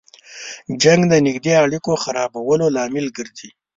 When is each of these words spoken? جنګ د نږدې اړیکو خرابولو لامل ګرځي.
جنګ 0.83 1.01
د 1.07 1.13
نږدې 1.25 1.53
اړیکو 1.63 1.91
خرابولو 2.03 2.65
لامل 2.75 3.05
ګرځي. 3.17 3.49